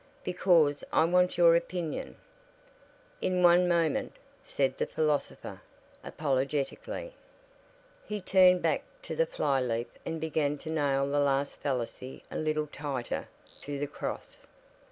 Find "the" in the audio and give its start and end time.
4.79-4.87, 9.15-9.27, 11.07-11.19, 13.77-13.85